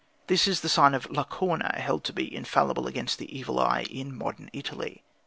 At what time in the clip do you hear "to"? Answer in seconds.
2.05-2.11